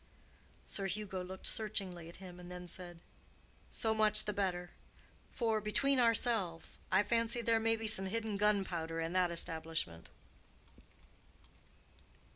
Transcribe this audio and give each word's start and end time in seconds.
Sir 0.65 0.87
Hugo 0.87 1.23
looked 1.23 1.45
searchingly 1.45 2.09
at 2.09 2.15
him, 2.15 2.39
and 2.39 2.49
then 2.49 2.67
said, 2.67 3.01
"So 3.69 3.93
much 3.93 4.25
the 4.25 4.33
better. 4.33 4.71
For, 5.31 5.61
between 5.61 5.99
ourselves, 5.99 6.79
I 6.91 7.03
fancy 7.03 7.43
there 7.43 7.59
may 7.59 7.75
be 7.75 7.85
some 7.85 8.07
hidden 8.07 8.35
gunpowder 8.35 8.99
in 8.99 9.13
that 9.13 9.29
establishment." 9.29 10.09